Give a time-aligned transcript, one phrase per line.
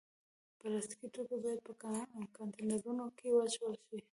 [0.59, 1.71] پلاستيکي توکي باید په
[2.37, 3.97] کانټینرونو کې واچول شي.